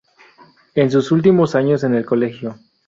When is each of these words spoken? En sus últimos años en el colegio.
En 0.73 0.89
sus 0.89 1.11
últimos 1.11 1.53
años 1.53 1.83
en 1.83 1.93
el 1.93 2.07
colegio. 2.07 2.57